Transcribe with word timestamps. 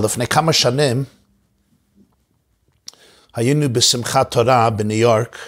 לפני 0.00 0.26
כמה 0.26 0.52
שנים 0.52 1.04
היינו 3.34 3.72
בשמחת 3.72 4.30
תורה 4.30 4.70
בניו 4.70 4.98
יורק, 4.98 5.38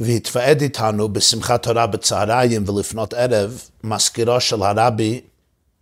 והתוועד 0.00 0.60
איתנו 0.60 1.08
בשמחת 1.12 1.62
תורה 1.62 1.86
בצהריים 1.86 2.68
ולפנות 2.68 3.14
ערב 3.14 3.62
מזכירו 3.84 4.40
של 4.40 4.62
הרבי, 4.62 5.20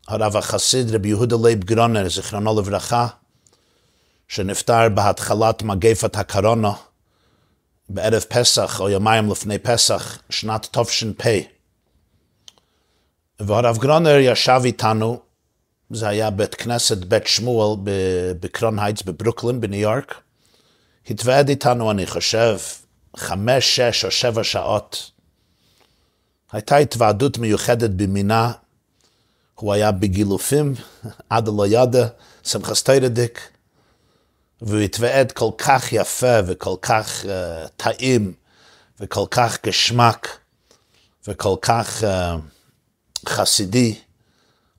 הרב 0.08 0.36
החסיד 0.36 0.94
רבי 0.94 1.08
יהודה 1.08 1.36
לייב 1.42 1.64
גרונר, 1.64 2.08
זיכרונו 2.08 2.60
לברכה, 2.60 3.06
שנפטר 4.28 4.88
בהתחלת 4.88 5.62
מגפת 5.62 6.16
הקורונה 6.16 6.72
בערב 7.88 8.22
פסח 8.28 8.80
או 8.80 8.88
יומיים 8.88 9.30
לפני 9.30 9.58
פסח, 9.58 10.18
שנת 10.30 10.78
תש"פ. 10.78 11.26
והרב 13.40 13.78
גרונר 13.78 14.16
ישב 14.18 14.60
איתנו 14.64 15.20
זה 15.94 16.08
היה 16.08 16.30
בית 16.30 16.54
כנסת 16.54 16.98
בית 16.98 17.26
שמואל 17.26 17.76
בקרון 18.40 18.78
הייטס 18.78 19.02
בברוקלין 19.02 19.60
בניו 19.60 19.80
יורק. 19.80 20.14
התוועד 21.10 21.48
איתנו, 21.48 21.90
אני 21.90 22.06
חושב, 22.06 22.58
חמש, 23.16 23.76
שש 23.76 24.04
או 24.04 24.10
שבע 24.10 24.44
שעות. 24.44 25.10
הייתה 26.52 26.76
התוועדות 26.76 27.38
מיוחדת 27.38 27.90
במינה. 27.90 28.52
הוא 29.54 29.72
היה 29.72 29.92
בגילופים, 29.92 30.74
עד 31.30 31.48
לא 31.48 31.66
ידע, 31.66 32.06
שמחס 32.42 32.82
תיירדיק, 32.82 33.48
והוא 34.62 34.80
התוועד 34.80 35.32
כל 35.32 35.50
כך 35.58 35.92
יפה 35.92 36.38
וכל 36.46 36.74
כך 36.82 37.24
uh, 37.24 37.28
טעים 37.76 38.32
וכל 39.00 39.24
כך 39.30 39.58
גשמק 39.66 40.38
וכל 41.28 41.54
כך 41.62 42.02
uh, 42.02 43.28
חסידי. 43.28 43.98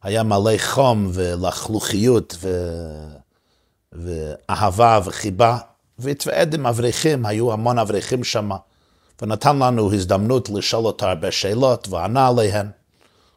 היה 0.05 0.23
מלא 0.23 0.57
חום 0.57 1.09
ולחלוכיות 1.13 2.35
ו... 2.39 2.67
ואהבה 3.93 4.99
וחיבה, 5.05 5.57
והתוועד 5.99 6.53
עם 6.53 6.67
אברכים, 6.67 7.25
היו 7.25 7.53
המון 7.53 7.79
אברכים 7.79 8.23
שם, 8.23 8.49
ונתן 9.21 9.59
לנו 9.59 9.93
הזדמנות 9.93 10.49
לשאול 10.49 10.85
אותו 10.85 11.05
הרבה 11.05 11.31
שאלות, 11.31 11.87
וענה 11.89 12.27
עליהן. 12.27 12.67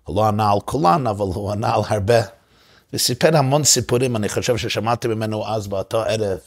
הוא 0.04 0.16
לא 0.16 0.24
ענה 0.24 0.52
על 0.52 0.58
כולן, 0.64 1.06
אבל 1.06 1.26
הוא 1.34 1.52
ענה 1.52 1.74
על 1.74 1.80
הרבה. 1.88 2.20
וסיפר 2.92 3.36
המון 3.36 3.64
סיפורים, 3.64 4.16
אני 4.16 4.28
חושב 4.28 4.56
ששמעתי 4.56 5.08
ממנו 5.08 5.46
אז 5.46 5.66
באותו 5.66 6.02
ערב, 6.02 6.38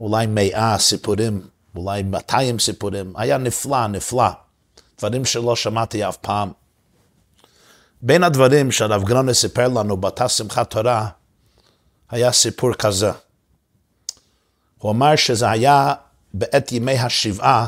אולי 0.00 0.26
מאה 0.26 0.78
סיפורים, 0.78 1.40
אולי 1.76 2.02
200 2.02 2.58
סיפורים. 2.58 3.12
היה 3.16 3.38
נפלא, 3.38 3.86
נפלא. 3.86 4.28
דברים 4.98 5.24
שלא 5.24 5.56
שמעתי 5.56 6.08
אף 6.08 6.16
פעם. 6.16 6.52
בין 8.02 8.22
הדברים 8.22 8.72
שהרב 8.72 9.04
גרונה 9.04 9.34
סיפר 9.34 9.68
לנו 9.68 9.96
באותה 9.96 10.28
שמחת 10.28 10.70
תורה, 10.70 11.08
היה 12.10 12.32
סיפור 12.32 12.74
כזה. 12.74 13.10
הוא 14.78 14.90
אמר 14.90 15.16
שזה 15.16 15.50
היה 15.50 15.94
בעת 16.34 16.72
ימי 16.72 16.98
השבעה 16.98 17.66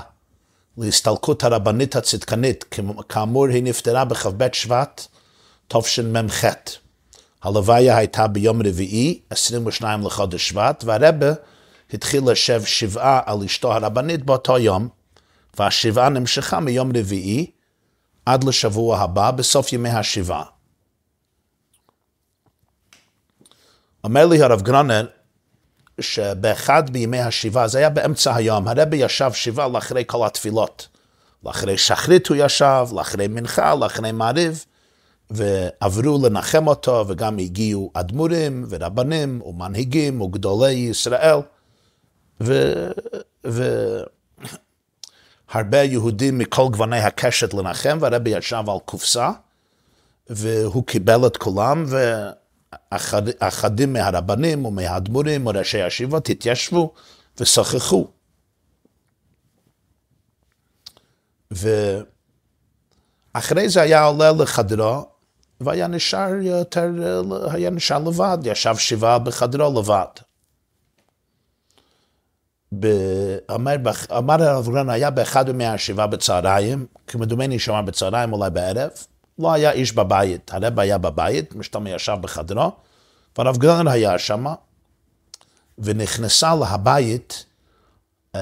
להסתלקות 0.79 1.45
הרבנית 1.45 1.97
הצדקנית, 1.97 2.65
כאמור 3.09 3.47
היא 3.47 3.62
נפטרה 3.62 4.05
בכ"ב 4.05 4.49
שבט 4.53 5.06
תשמ"ח. 5.69 6.45
הלוויה 7.43 7.97
הייתה 7.97 8.27
ביום 8.27 8.62
רביעי, 8.67 9.21
22 9.31 10.06
לחודש 10.06 10.49
שבט, 10.49 10.84
והרבה 10.87 11.33
התחיל 11.95 12.31
לשב 12.31 12.65
שבעה 12.65 13.21
על 13.27 13.45
אשתו 13.45 13.73
הרבנית 13.73 14.25
באותו 14.25 14.59
יום, 14.59 14.89
והשבעה 15.59 16.09
נמשכה 16.09 16.61
מיום 16.61 16.97
רביעי 16.97 17.51
עד 18.29 18.45
לשבוע 18.45 18.98
הבא, 18.98 19.31
בסוף 19.31 19.73
ימי 19.73 19.89
השבעה. 19.89 20.45
אומר 24.05 24.27
לי 24.27 24.43
הרב 24.43 24.62
גרונר, 24.62 25.07
שבאחד 26.01 26.91
בימי 26.91 27.21
השבעה, 27.21 27.69
זה 27.69 27.79
היה 27.79 27.91
באמצע 27.91 28.34
היום, 28.34 28.69
הרבי 28.69 28.97
ישב 28.97 29.33
שבעה 29.33 29.69
לאחרי 29.69 30.05
כל 30.06 30.27
התפילות. 30.27 30.89
לאחרי 31.45 31.79
שחרית 31.79 32.27
הוא 32.27 32.37
ישב, 32.41 32.87
לאחרי 32.93 33.28
מנחה, 33.28 33.75
לאחרי 33.75 34.12
מעריב, 34.12 34.65
ועברו 35.31 36.27
לנחם 36.27 36.67
אותו, 36.67 37.05
וגם 37.09 37.38
הגיעו 37.38 37.91
אדמו"רים 37.94 38.65
ורבנים 38.69 39.43
ומנהיגים 39.43 40.21
וגדולי 40.21 40.72
ישראל. 40.72 41.38
ו... 42.41 42.72
ו... 43.47 43.62
הרבה 45.50 45.82
יהודים 45.82 46.38
מכל 46.38 46.69
גווני 46.70 46.98
הקשת 46.98 47.54
לנחם, 47.54 47.98
והרבי 48.00 48.31
ישב 48.31 48.64
על 48.66 48.78
קופסה, 48.84 49.31
והוא 50.31 50.84
קיבל 50.84 51.26
את 51.26 51.36
כולם, 51.36 51.84
ואחדים 52.91 53.92
מהרבנים 53.92 54.66
ומהאדמו"רים 54.66 55.47
וראשי 55.47 55.82
הישיבות 55.82 56.28
התיישבו 56.28 56.94
ושוחחו. 57.41 58.08
ואחרי 63.34 63.69
זה 63.69 63.82
היה 63.82 64.04
עולה 64.04 64.32
לחדרו, 64.32 65.08
והיה 65.60 65.87
נשאר 65.87 66.34
יותר, 66.34 66.91
היה 67.50 67.70
נשאר 67.70 67.98
לבד, 67.98 68.38
ישב 68.44 68.76
שבעה 68.76 69.19
בחדרו 69.19 69.81
לבד. 69.81 70.28
אמר, 73.55 73.75
אמר 74.19 74.43
הרב 74.43 74.69
גרן, 74.69 74.91
היה 74.91 75.11
באחד 75.11 75.49
ימי 75.49 75.67
השבעה 75.67 76.06
בצהריים, 76.06 76.87
כמדומני 77.06 77.59
שאמר 77.59 77.83
בצהריים, 77.83 78.33
אולי 78.33 78.51
בערב, 78.51 78.91
לא 79.39 79.53
היה 79.53 79.71
איש 79.71 79.93
בבית, 79.93 80.51
הרב 80.55 80.81
היה 80.81 80.99
בבית, 80.99 81.55
משתמע 81.55 81.91
ישב 81.91 82.17
בחדרו, 82.21 82.73
והרב 83.39 83.56
גרן 83.56 83.89
היה 83.89 84.19
שם, 84.19 84.47
ונכנסה 85.79 86.55
להבית 86.55 87.45
uh, 88.37 88.39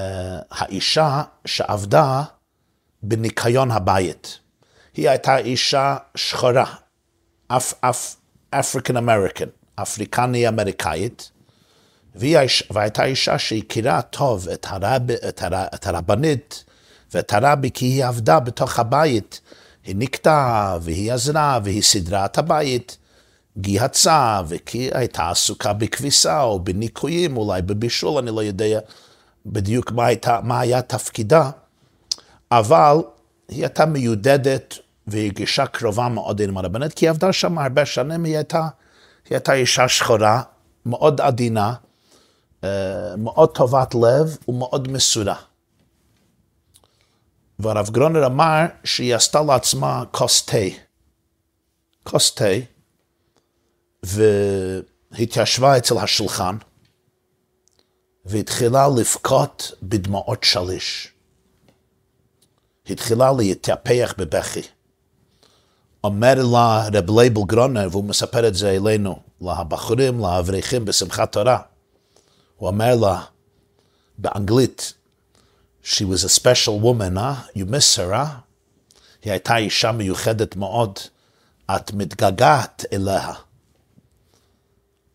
האישה 0.51 1.23
שעבדה 1.45 2.23
בניקיון 3.03 3.71
הבית. 3.71 4.39
היא 4.93 5.09
הייתה 5.09 5.37
אישה 5.37 5.97
שחורה, 6.15 6.73
אפ, 7.47 7.73
אפריקן 8.49 8.97
אמריקן, 8.97 9.45
אפריקני 9.75 10.47
אמריקאית, 10.47 11.31
והייתה 12.71 13.03
אישה 13.03 13.39
שהכירה 13.39 14.01
טוב 14.01 14.49
את, 14.49 14.65
הרב, 14.69 15.11
את, 15.11 15.41
הר, 15.41 15.65
את 15.75 15.87
הרבנית 15.87 16.63
ואת 17.13 17.33
הרבי, 17.33 17.71
כי 17.71 17.85
היא 17.85 18.05
עבדה 18.05 18.39
בתוך 18.39 18.79
הבית. 18.79 19.41
היא 19.87 19.95
נקטעה, 19.97 20.77
והיא 20.81 21.13
עזרה, 21.13 21.59
והיא 21.63 21.81
סידרה 21.81 22.25
את 22.25 22.37
הבית, 22.37 22.97
גיהצה, 23.57 24.41
וכי 24.47 24.89
הייתה 24.93 25.29
עסוקה 25.29 25.73
בכביסה, 25.73 26.41
או 26.41 26.59
בניקויים, 26.59 27.37
אולי 27.37 27.61
בבישול, 27.61 28.17
אני 28.17 28.31
לא 28.35 28.43
יודע 28.43 28.79
בדיוק 29.45 29.91
מה, 29.91 30.05
הייתה, 30.05 30.39
מה 30.43 30.59
היה 30.59 30.81
תפקידה, 30.81 31.49
אבל 32.51 32.95
היא 33.49 33.63
הייתה 33.63 33.85
מיודדת 33.85 34.75
והרגישה 35.07 35.65
קרובה 35.65 36.07
מאוד 36.07 36.39
עם 36.41 36.57
הרבנית, 36.57 36.93
כי 36.93 37.05
היא 37.05 37.09
עבדה 37.09 37.33
שם 37.33 37.57
הרבה 37.57 37.85
שנים, 37.85 38.23
היא 38.23 38.35
הייתה, 38.35 38.67
היא 39.29 39.35
הייתה 39.35 39.53
אישה 39.53 39.87
שחורה, 39.87 40.41
מאוד 40.85 41.21
עדינה, 41.21 41.73
מאוד 43.17 43.49
טובת 43.55 43.95
לב 43.95 44.37
ומאוד 44.47 44.87
מסורה. 44.91 45.35
והרב 47.59 47.89
גרונר 47.89 48.25
אמר 48.25 48.65
שהיא 48.83 49.15
עשתה 49.15 49.41
לעצמה 49.41 50.03
כוס 50.11 50.45
תה. 50.45 50.57
כוס 52.03 52.35
תה, 52.35 52.45
והתיישבה 55.11 55.77
אצל 55.77 55.97
השולחן, 55.97 56.57
והתחילה 58.25 58.87
לבכות 58.97 59.71
בדמעות 59.83 60.43
שליש. 60.43 61.13
התחילה 62.89 63.31
להתייפח 63.37 64.13
בבכי. 64.17 64.61
אומר 66.03 66.33
לה 66.53 66.87
רב 66.93 67.19
לייבל 67.19 67.41
גרונר, 67.47 67.87
והוא 67.91 68.03
מספר 68.03 68.47
את 68.47 68.55
זה 68.55 68.69
אלינו, 68.69 69.19
לבחורים, 69.41 70.19
לאברכים 70.19 70.85
בשמחת 70.85 71.31
תורה. 71.31 71.59
הוא 72.57 72.69
אומר 72.69 72.95
לה 72.95 73.23
באנגלית, 74.17 74.93
she 75.83 76.03
was 76.03 76.25
a 76.25 76.39
special 76.39 76.83
woman, 76.83 77.17
אה? 77.17 77.35
you 77.55 77.65
miss 77.65 77.97
her, 77.97 78.13
אה? 78.13 78.37
היא 79.21 79.31
הייתה 79.31 79.57
אישה 79.57 79.91
מיוחדת 79.91 80.55
מאוד, 80.55 80.99
את 81.75 81.93
מתגעגעת 81.93 82.85
אליה. 82.93 83.33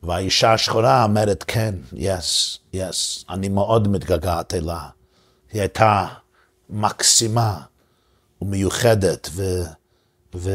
והאישה 0.03 0.53
השחורה 0.53 1.05
אומרת, 1.05 1.45
כן, 1.47 1.75
yes, 1.95 2.59
yes, 2.75 3.25
אני 3.29 3.49
מאוד 3.49 3.89
מתגעגעת 3.89 4.55
אליה. 4.55 4.89
היא 5.53 5.61
הייתה 5.61 6.07
מקסימה 6.71 7.61
ומיוחדת 8.43 9.29
ו... 9.33 9.63
ו... 10.35 10.51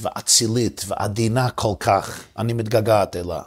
ואצילית 0.00 0.84
ועדינה 0.86 1.50
כל 1.50 1.74
כך, 1.80 2.24
אני 2.38 2.52
מתגעגעת 2.52 3.16
אליה. 3.16 3.42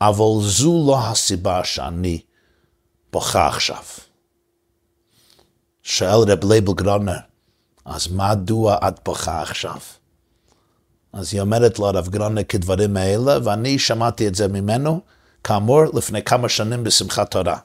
אבל 0.00 0.40
זו 0.40 0.84
לא 0.86 0.98
הסיבה 0.98 1.64
שאני 1.64 2.20
בוכה 3.12 3.46
עכשיו. 3.46 3.82
שואל 5.82 6.32
רב 6.32 6.44
לייבל 6.44 6.72
גרונר, 6.72 7.18
אז 7.84 8.08
מדוע 8.08 8.88
את 8.88 9.00
בוכה 9.04 9.42
עכשיו? 9.42 9.78
אז 11.12 11.34
היא 11.34 11.40
אומרת 11.40 11.78
לו, 11.78 11.86
הרב 11.86 12.08
גרונה, 12.08 12.44
כדברים 12.44 12.96
האלה, 12.96 13.38
ואני 13.44 13.78
שמעתי 13.78 14.28
את 14.28 14.34
זה 14.34 14.48
ממנו, 14.48 15.00
כאמור, 15.44 15.82
לפני 15.94 16.22
כמה 16.22 16.48
שנים 16.48 16.84
בשמחת 16.84 17.30
תורה. 17.30 17.58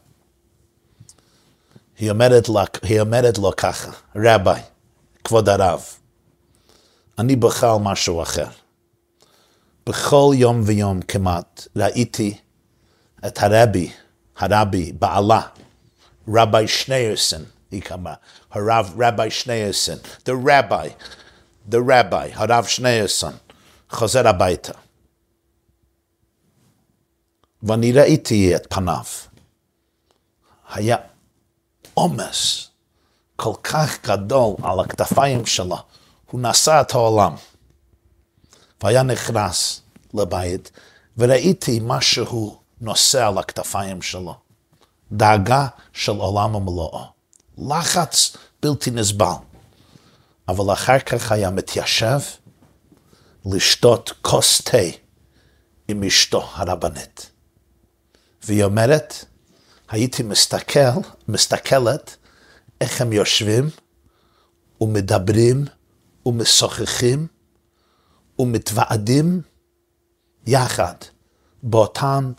היא 1.99 2.11
אומרת, 2.11 2.49
לה, 2.49 2.63
היא 2.83 3.01
אומרת 3.01 3.37
לו 3.37 3.51
ככה, 3.57 3.91
רבי, 4.15 4.59
כבוד 5.23 5.49
הרב, 5.49 5.83
אני 7.19 7.35
בוכה 7.35 7.73
על 7.73 7.79
משהו 7.79 8.21
אחר. 8.21 8.47
בכל 9.85 10.31
יום 10.35 10.61
ויום 10.65 11.01
כמעט 11.01 11.67
ראיתי 11.75 12.37
את 13.27 13.37
הרבי, 13.43 13.91
הרבי, 14.37 14.91
בעלה, 14.91 15.41
רבי 16.27 16.67
שניירסון, 16.67 17.43
היא 17.71 17.81
קמה, 17.81 18.13
הרב 18.51 18.95
רבי 18.99 19.31
שניירסון, 19.31 19.97
the 20.25 20.31
rabbi, 20.45 20.89
the 21.71 21.77
rabbi, 21.87 22.29
הרב 22.33 22.65
שניירסון, 22.65 23.33
חוזר 23.89 24.27
הביתה. 24.27 24.73
ואני 27.63 27.91
ראיתי 27.91 28.55
את 28.55 28.67
פניו. 28.73 29.03
היה 30.73 30.97
עומס 31.93 32.69
כל 33.35 33.53
כך 33.63 34.05
גדול 34.05 34.55
על 34.63 34.79
הכתפיים 34.79 35.45
שלו, 35.45 35.77
הוא 36.31 36.41
נשא 36.41 36.81
את 36.81 36.91
העולם. 36.91 37.35
והיה 38.83 39.03
נכנס 39.03 39.81
לבית, 40.13 40.71
וראיתי 41.17 41.79
מה 41.79 42.01
שהוא 42.01 42.57
נושא 42.81 43.27
על 43.27 43.37
הכתפיים 43.37 44.01
שלו. 44.01 44.35
דאגה 45.11 45.67
של 45.93 46.11
עולם 46.11 46.55
ומלואו. 46.55 47.05
לחץ 47.57 48.37
בלתי 48.61 48.91
נסבל. 48.91 49.33
אבל 50.47 50.73
אחר 50.73 50.99
כך 50.99 51.31
היה 51.31 51.49
מתיישב 51.49 52.19
לשתות 53.45 54.13
כוס 54.21 54.61
תה 54.61 54.77
עם 55.87 56.03
אשתו 56.03 56.49
הרבנית. 56.53 57.29
והיא 58.43 58.63
אומרת, 58.63 59.25
הייתי 59.89 60.23
מסתכל, 60.23 60.99
מסתכלת 61.27 62.15
איך 62.81 63.01
הם 63.01 63.13
יושבים 63.13 63.69
ומדברים 64.81 65.65
ומשוחחים 66.25 67.27
ומתוועדים 68.39 69.41
יחד 70.47 70.95
באותן 71.63 72.31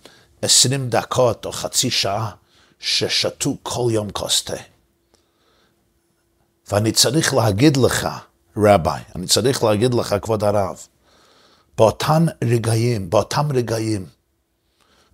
עשרים 0.42 0.88
דקות 0.88 1.46
או 1.46 1.52
חצי 1.52 1.90
שעה 1.90 2.30
ששתו 2.78 3.56
כל 3.62 3.88
יום 3.90 4.10
כוס 4.10 4.44
תה. 4.44 4.56
ואני 6.70 6.92
צריך 6.92 7.34
להגיד 7.34 7.76
לך, 7.76 8.08
רבי, 8.56 8.90
אני 9.16 9.26
צריך 9.26 9.64
להגיד 9.64 9.94
לך, 9.94 10.14
כבוד 10.22 10.44
הרב, 10.44 10.86
באותם 11.78 12.26
רגעים, 12.44 13.10
באותם 13.10 13.52
רגעים, 13.52 14.06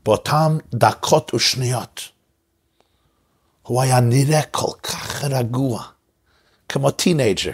באותם 0.05 0.59
דקות 0.75 1.35
ושניות, 1.35 2.01
הוא 3.63 3.83
היה 3.83 4.01
נראה 4.01 4.43
כל 4.43 4.73
כך 4.83 5.25
רגוע, 5.25 5.85
כמו 6.69 6.91
teenager, 6.91 7.53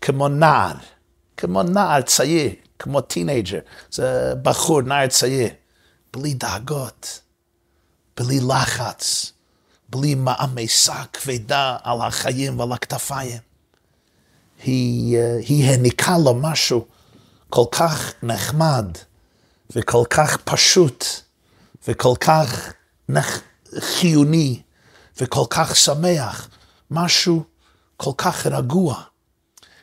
כמו 0.00 0.28
נער, 0.28 0.74
כמו 1.40 1.62
נער 1.62 2.02
צעיר, 2.02 2.50
כמו 2.78 3.00
teenager, 3.00 3.58
זה 3.90 4.32
בחור, 4.42 4.82
נער 4.82 5.06
צעיר, 5.06 5.48
בלי 6.12 6.34
דאגות, 6.34 7.20
בלי 8.16 8.40
לחץ, 8.48 9.32
בלי 9.88 10.14
מעמסה 10.14 11.04
כבדה 11.12 11.76
על 11.82 12.00
החיים 12.00 12.60
ועל 12.60 12.72
הכתפיים. 12.72 13.38
היא, 14.62 15.18
היא 15.48 15.70
העניקה 15.70 16.18
לו 16.24 16.34
משהו 16.34 16.86
כל 17.50 17.64
כך 17.70 18.12
נחמד 18.22 18.86
וכל 19.76 20.04
כך 20.10 20.36
פשוט 20.36 21.04
וכל 21.88 22.14
כך 22.20 22.72
נח... 23.08 23.40
חיוני 23.78 24.62
וכל 25.20 25.44
כך 25.50 25.76
שמח, 25.76 26.48
משהו 26.90 27.44
כל 27.96 28.10
כך 28.16 28.46
רגוע, 28.46 29.02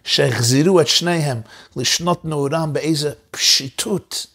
שהחזירו 0.08 0.82
את 0.82 0.88
שניהם 0.88 1.42
לשנות 1.76 2.26
נעורם 2.26 2.74
באיזו 2.74 3.10
פשיטות 3.32 4.28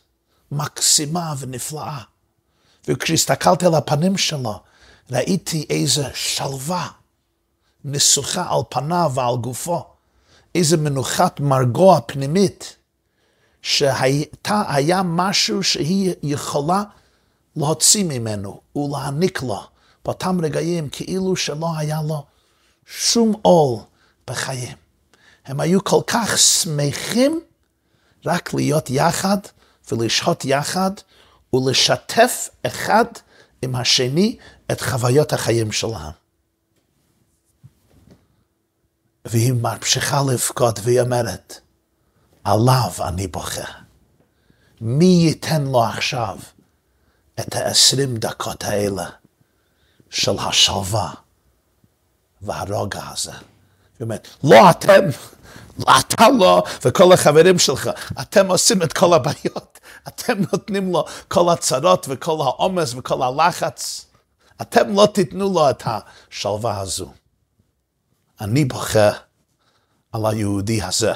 מקסימה 0.52 1.34
ונפלאה. 1.38 1.98
וכשהסתכלתי 2.88 3.66
על 3.66 3.74
הפנים 3.74 4.18
שלו, 4.18 4.60
ראיתי 5.10 5.66
איזו 5.70 6.02
שלווה 6.14 6.88
נסוכה 7.84 8.54
על 8.54 8.60
פניו 8.68 9.12
ועל 9.14 9.36
גופו, 9.36 9.84
איזו 10.54 10.78
מנוחת 10.78 11.40
מרגוע 11.40 12.00
פנימית, 12.06 12.76
שהייתה, 13.62 14.62
היה 14.68 15.02
משהו 15.02 15.62
שהיא 15.62 16.14
יכולה 16.22 16.82
להוציא 17.56 18.04
ממנו 18.04 18.60
ולהעניק 18.76 19.42
לו 19.42 19.60
באותם 20.04 20.44
רגעים 20.44 20.88
כאילו 20.88 21.36
שלא 21.36 21.66
היה 21.76 22.02
לו 22.02 22.24
שום 22.86 23.34
עול 23.42 23.80
בחיים. 24.26 24.81
הם 25.44 25.60
היו 25.60 25.84
כל 25.84 26.00
כך 26.06 26.38
שמחים 26.38 27.40
רק 28.26 28.54
להיות 28.54 28.90
יחד 28.90 29.38
ולשהות 29.92 30.44
יחד 30.44 30.90
ולשתף 31.52 32.48
אחד 32.66 33.04
עם 33.62 33.76
השני 33.76 34.36
את 34.72 34.80
חוויות 34.80 35.32
החיים 35.32 35.72
שלהם. 35.72 36.12
והיא 39.24 39.52
ממשיכה 39.52 40.22
לבכות 40.32 40.78
והיא 40.82 41.00
אומרת, 41.00 41.60
עליו 42.44 42.90
אני 43.00 43.26
בוכה. 43.26 43.72
מי 44.80 45.04
ייתן 45.04 45.62
לו 45.62 45.84
עכשיו 45.84 46.38
את 47.40 47.54
העשרים 47.54 48.16
דקות 48.16 48.64
האלה 48.64 49.10
של 50.10 50.38
השלווה 50.38 51.14
והרוגע 52.42 53.08
הזה? 53.08 53.32
אומרת, 54.02 54.28
לא 54.44 54.70
אתם, 54.70 55.00
אתה 55.80 56.28
לא, 56.38 56.62
וכל 56.84 57.12
החברים 57.12 57.58
שלך, 57.58 57.90
אתם 58.20 58.50
עושים 58.50 58.82
את 58.82 58.92
כל 58.92 59.14
הבעיות, 59.14 59.80
אתם 60.08 60.32
נותנים 60.52 60.92
לו 60.92 61.04
כל 61.28 61.52
הצרות 61.52 62.06
וכל 62.08 62.36
העומס 62.40 62.94
וכל 62.94 63.22
הלחץ, 63.22 64.06
אתם 64.60 64.94
לא 64.94 65.06
תיתנו 65.14 65.52
לו 65.52 65.70
את 65.70 65.82
השלווה 65.86 66.80
הזו. 66.80 67.12
אני 68.40 68.64
בוכה 68.64 69.10
על 70.12 70.26
היהודי 70.26 70.82
הזה, 70.82 71.12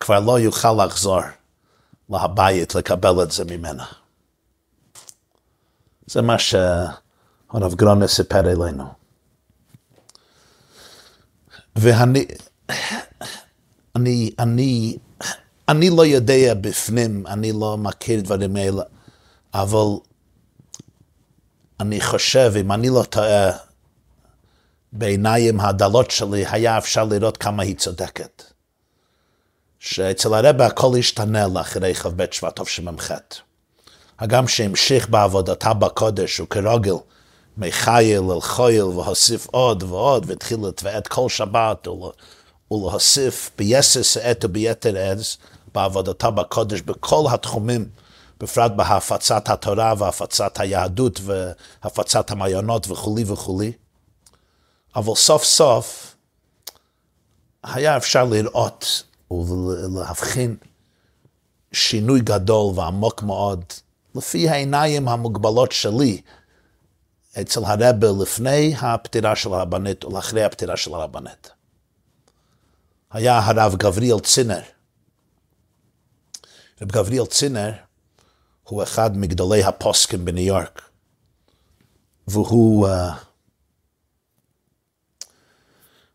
כבר 0.00 0.20
לא 0.20 0.38
יוכל 0.38 0.84
לחזור 0.84 1.20
להבית 2.10 2.74
לקבל 2.74 3.22
את 3.22 3.30
זה 3.32 3.44
ממנה. 3.44 3.84
זה 6.06 6.22
מה 6.22 6.38
שהרב 6.38 7.74
גרונה 7.74 8.08
סיפר 8.08 8.40
אלינו. 8.40 9.01
ואני, 11.76 12.26
אני, 13.96 14.30
אני, 14.38 14.96
אני 15.68 15.90
לא 15.90 16.06
יודע 16.06 16.54
בפנים, 16.54 17.26
אני 17.26 17.52
לא 17.52 17.78
מכיר 17.78 18.20
דברים 18.20 18.56
האלה, 18.56 18.82
אבל 19.54 19.86
אני 21.80 22.00
חושב, 22.00 22.52
אם 22.60 22.72
אני 22.72 22.88
לא 22.88 23.02
טועה, 23.10 23.50
בעיניים 24.92 25.60
הדלות 25.60 26.10
שלי 26.10 26.44
היה 26.50 26.78
אפשר 26.78 27.04
לראות 27.04 27.36
כמה 27.36 27.62
היא 27.62 27.76
צודקת. 27.76 28.42
שאצל 29.78 30.34
הרבה 30.34 30.66
הכל 30.66 30.92
השתנה 30.98 31.48
לאחרי 31.48 31.94
כ"ב 31.94 32.24
שבט 32.30 32.60
תשמ"ח. 32.60 33.10
הגם 34.18 34.48
שהמשיך 34.48 35.08
בעבודתה 35.08 35.74
בקודש 35.74 36.40
וכרוגל, 36.40 36.94
מחייל 37.56 38.22
אל 38.30 38.40
חויל 38.40 38.84
והוסיף 38.84 39.46
עוד 39.46 39.82
ועוד, 39.82 40.24
והתחיל 40.28 40.58
לתבעת 40.66 41.08
כל 41.08 41.28
שבת 41.28 41.88
ולהוסיף 42.70 43.50
ביסס 43.58 44.16
עת 44.16 44.44
וביתר 44.44 44.98
עז 44.98 45.36
בעבודתה 45.74 46.30
בקודש 46.30 46.80
בכל 46.80 47.24
התחומים, 47.30 47.88
בפרט 48.40 48.72
בהפצת 48.72 49.48
התורה 49.48 49.94
והפצת 49.98 50.60
היהדות 50.60 51.20
והפצת 51.24 52.30
המעיינות 52.30 52.90
וכולי 52.90 53.24
וכולי. 53.26 53.72
אבל 54.96 55.14
סוף 55.14 55.44
סוף 55.44 56.14
היה 57.64 57.96
אפשר 57.96 58.24
לראות 58.24 59.02
ולהבחין 59.30 60.56
שינוי 61.72 62.20
גדול 62.20 62.72
ועמוק 62.78 63.22
מאוד, 63.22 63.64
לפי 64.14 64.48
העיניים 64.48 65.08
המוגבלות 65.08 65.72
שלי, 65.72 66.20
אצל 67.40 67.64
הרבה 67.64 68.06
לפני 68.22 68.74
הפטירה 68.80 69.36
של 69.36 69.52
הרבנית 69.52 70.04
ולאחרי 70.04 70.44
הפטירה 70.44 70.76
של 70.76 70.94
הרבנית. 70.94 71.50
היה 73.10 73.38
הרב 73.38 73.74
גבריאל 73.76 74.20
צינר. 74.20 74.60
רב 76.82 76.92
גבריאל 76.92 77.26
צינר 77.26 77.72
הוא 78.62 78.82
אחד 78.82 79.16
מגדולי 79.16 79.64
הפוסקים 79.64 80.24
בניו 80.24 80.46
יורק, 80.46 80.82
והוא 82.28 82.88
uh, 82.88 82.90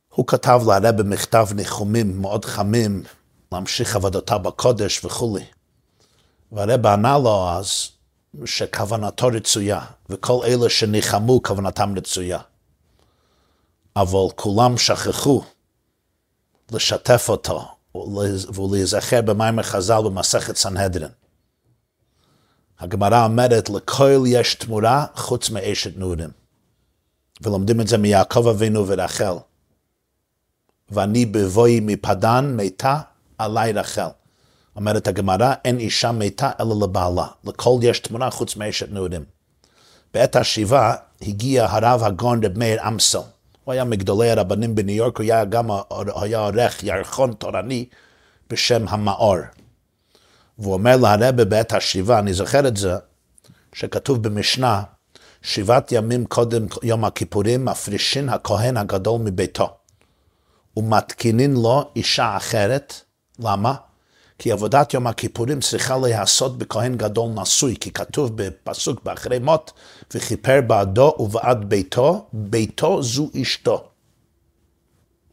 הוא 0.10 0.28
כתב 0.28 0.62
לרבה 0.68 1.04
מכתב 1.04 1.48
ניחומים 1.56 2.22
מאוד 2.22 2.46
חמים 2.46 3.04
להמשיך 3.52 3.96
עבודתה 3.96 4.38
בקודש 4.38 5.06
וכולי. 5.06 5.46
והרב 6.52 6.86
ענה 6.86 7.18
לו 7.18 7.50
אז 7.50 7.90
שכוונתו 8.46 9.28
רצויה, 9.28 9.82
וכל 10.10 10.40
אלה 10.46 10.70
שניחמו 10.70 11.44
כוונתם 11.44 11.94
רצויה. 11.98 12.40
אבל 13.96 14.34
כולם 14.36 14.78
שכחו 14.78 15.44
לשתף 16.72 17.26
אותו 17.30 17.68
ולהיזכר 18.54 19.22
במים 19.22 19.62
חז"ל 19.62 20.02
במסכת 20.06 20.56
סנהדרין. 20.56 21.10
הגמרא 22.80 23.26
אומרת, 23.26 23.70
לכל 23.70 24.24
יש 24.28 24.56
תמורה 24.56 25.06
חוץ 25.16 25.50
מאשת 25.50 25.98
נעורים. 25.98 26.30
ולומדים 27.42 27.82
את 27.82 27.88
זה 27.88 27.98
מיעקב 27.98 28.48
אבינו 28.48 28.88
ורחל. 28.88 29.34
ואני 30.90 31.26
בבואי 31.26 31.80
מפדן 31.80 32.54
מתה 32.58 33.00
עלי 33.38 33.72
רחל. 33.72 34.08
אומרת 34.78 35.08
הגמרא, 35.08 35.54
אין 35.66 35.80
אישה 35.80 36.12
מתה 36.12 36.52
אלא 36.60 36.76
לבעלה. 36.82 37.28
לכל 37.44 37.80
יש 37.82 38.00
תמונה 38.00 38.30
חוץ 38.30 38.56
מאשת 38.56 38.92
נעורים. 38.92 39.24
בעת 40.14 40.36
השיבה 40.36 40.96
הגיע 41.22 41.66
הרב 41.70 42.04
הגאון 42.04 42.46
רב 42.46 42.58
מאיר 42.58 42.88
אמסל. 42.88 43.18
הוא 43.64 43.74
היה 43.74 43.84
מגדולי 43.84 44.30
הרבנים 44.30 44.76
בניו 44.76 44.96
יורק, 44.96 45.18
הוא 45.18 45.24
היה 45.24 45.46
גם 45.46 45.70
היה 46.16 46.40
עורך 46.40 46.84
ירחון 46.84 47.34
תורני 47.34 47.86
בשם 48.50 48.86
המאור. 48.90 49.38
והוא 50.60 50.74
אומר 50.74 50.98
להרבה 50.98 51.46
בעת 51.46 51.74
השיבה, 51.74 52.20
אני 52.20 52.34
זוכר 52.34 52.68
את 52.68 52.78
זה, 52.78 52.96
שכתוב 53.74 54.24
במשנה, 54.24 54.84
שבעת 55.42 55.92
ימים 55.92 56.26
קודם 56.26 56.66
יום 56.84 57.06
הכיפורים 57.06 57.66
מפרישין 57.66 58.30
הכהן 58.30 58.78
הגדול 58.78 59.22
מביתו 59.22 59.78
ומתקינין 60.78 61.54
לו 61.54 61.92
אישה 61.96 62.38
אחרת. 62.38 62.94
למה? 63.40 63.76
כי 64.40 64.52
עבודת 64.52 64.94
יום 64.94 65.08
הכיפורים 65.08 65.60
צריכה 65.60 65.98
להיעשות 65.98 66.58
בכהן 66.58 66.98
גדול 66.98 67.30
נשוי, 67.36 67.76
כי 67.80 67.92
כתוב 67.92 68.32
בפסוק 68.36 69.04
באחרי 69.04 69.40
מות, 69.40 69.72
וכיפר 70.14 70.62
בעדו 70.68 71.16
ובעד 71.20 71.70
ביתו, 71.70 72.28
ביתו 72.34 73.04
זו 73.04 73.30
אשתו. 73.42 73.90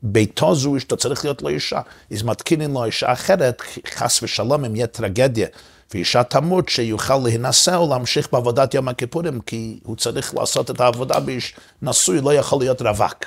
ביתו 0.02 0.54
זו 0.54 0.76
אשתו, 0.76 0.96
צריך 0.96 1.24
להיות 1.24 1.42
לו 1.42 1.48
אישה. 1.48 1.80
אז 2.10 2.22
מתקינין 2.22 2.70
לו 2.70 2.84
אישה 2.84 3.12
אחרת, 3.12 3.62
חס 3.94 4.22
ושלום, 4.22 4.64
אם 4.64 4.76
יהיה 4.76 4.86
טרגדיה, 4.86 5.48
ואישה 5.94 6.24
תמות, 6.24 6.68
שיוכל 6.68 7.16
להינשא 7.24 7.74
או 7.74 7.90
להמשיך 7.90 8.28
בעבודת 8.32 8.74
יום 8.74 8.88
הכיפורים, 8.88 9.40
כי 9.40 9.80
הוא 9.84 9.96
צריך 9.96 10.34
לעשות 10.34 10.70
את 10.70 10.80
העבודה 10.80 11.20
באיש 11.20 11.54
נשוי, 11.82 12.20
לא 12.20 12.34
יכול 12.34 12.58
להיות 12.58 12.82
רווק. 12.82 13.24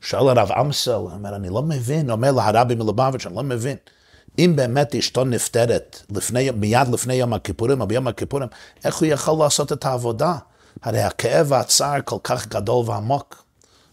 שואל 0.00 0.38
הרב 0.38 0.52
אמסל, 0.52 0.90
אומר, 0.90 1.36
אני 1.36 1.48
לא 1.48 1.62
מבין, 1.62 2.10
אומר 2.10 2.32
להרבי 2.32 2.74
מלובביץ', 2.74 3.26
אני 3.26 3.36
לא 3.36 3.42
מבין. 3.42 3.76
אם 4.38 4.52
באמת 4.56 4.94
אשתו 4.94 5.24
נפטרת 5.24 6.02
לפני, 6.10 6.50
מיד 6.50 6.88
לפני 6.92 7.14
יום 7.14 7.32
הכיפורים 7.32 7.80
או 7.80 7.86
ביום 7.86 8.08
הכיפורים, 8.08 8.48
איך 8.84 8.96
הוא 8.96 9.08
יכול 9.08 9.44
לעשות 9.44 9.72
את 9.72 9.84
העבודה? 9.84 10.34
הרי 10.82 11.02
הכאב 11.02 11.46
והצער 11.48 12.00
כל 12.04 12.18
כך 12.22 12.46
גדול 12.46 12.84
ועמוק. 12.86 13.44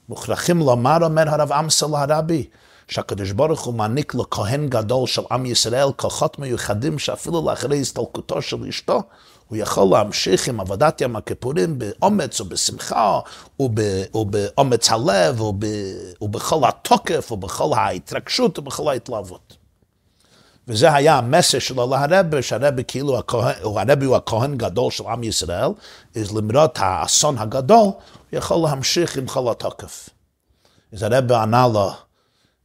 מוכרחים 0.09 0.59
לומר, 0.59 0.97
אומר 1.01 1.29
הרב 1.29 1.51
אמסל 1.51 1.95
הרבי, 1.95 2.47
שהקדוש 2.87 3.31
ברוך 3.31 3.61
הוא 3.61 3.73
מעניק 3.73 4.13
לו 4.13 4.29
כהן 4.29 4.67
גדול 4.69 5.07
של 5.07 5.21
עם 5.31 5.45
ישראל, 5.45 5.87
כוחות 5.95 6.39
מיוחדים 6.39 6.99
שאפילו 6.99 7.45
לאחרי 7.45 7.81
הסתלקותו 7.81 8.41
של 8.41 8.65
אשתו, 8.69 9.01
הוא 9.47 9.57
יכול 9.57 9.87
להמשיך 9.91 10.47
עם 10.47 10.59
עבודת 10.59 11.01
יום 11.01 11.15
הכיפורים 11.15 11.79
באומץ 11.79 12.41
ובשמחה, 12.41 13.19
ובאומץ 13.59 14.89
הלב, 14.91 15.41
ובכל 16.21 16.59
התוקף, 16.67 17.31
ובכל 17.31 17.71
ההתרגשות, 17.75 18.59
ובכל 18.59 18.89
ההתלהבות. 18.89 19.64
וזה 20.67 20.93
היה 20.93 21.17
המסר 21.17 21.60
שלו 21.60 21.89
להרבה, 21.89 22.41
שהרבה 22.41 22.84
כאילו, 22.84 23.19
הכהן, 23.19 23.53
הרבי 23.63 24.05
הוא 24.05 24.15
הכהן 24.15 24.57
גדול 24.57 24.91
של 24.91 25.03
עם 25.07 25.24
ישראל, 25.24 25.69
אז 26.15 26.31
למרות 26.31 26.77
האסון 26.81 27.38
הגדול, 27.38 27.77
הוא 27.77 27.93
יכול 28.34 28.69
להמשיך 28.69 29.17
עם 29.17 29.27
כל 29.27 29.51
התוקף. 29.51 30.10
אז 30.93 31.03
הרבי 31.03 31.36
ענה 31.36 31.67
לו, 31.74 31.91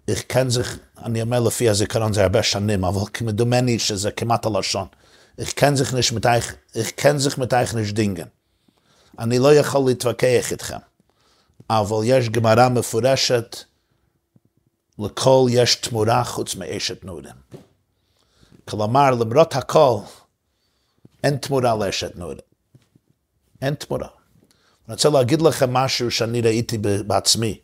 איך 0.09 0.23
כן 0.29 0.49
זה, 0.49 0.63
אני 1.05 1.23
אומר 1.23 1.41
לפי 1.41 1.69
הזיכרון 1.69 2.13
זה 2.13 2.23
הרבה 2.23 2.43
שנים, 2.43 2.85
אבל 2.85 3.07
כמדומני 3.13 3.79
שזה 3.79 4.11
כמעט 4.11 4.47
הלשון. 4.47 4.87
איך 5.39 5.53
כן 5.57 5.77
זך 5.77 5.95
נשמתייך, 5.95 6.55
איך 6.75 6.93
כן 6.97 7.19
זך 7.19 7.39
מתייך 7.39 7.75
נשדינגן. 7.75 8.27
אני 9.19 9.39
לא 9.39 9.55
יכול 9.55 9.83
להתווכח 9.87 10.53
איתכם, 10.53 10.79
אבל 11.71 11.97
יש 12.05 12.29
גמרא 12.29 12.69
מפורשת, 12.69 13.57
לכל 14.99 15.47
יש 15.51 15.75
תמורה 15.75 16.25
חוץ 16.25 16.55
מאשת 16.55 17.05
נעורים. 17.05 17.35
כלומר, 18.71 19.11
למרות 19.11 19.57
הכל, 19.57 19.97
אין 21.25 21.37
תמורה 21.37 21.77
לאשת 21.77 22.17
נעורים. 22.17 22.39
אין 23.63 23.75
תמורה. 23.75 24.09
אני 24.89 24.95
רוצה 24.95 25.09
להגיד 25.09 25.43
לכם 25.43 25.73
משהו 25.73 26.11
שאני 26.11 26.41
ראיתי 26.41 26.79
בעצמי. 26.79 27.61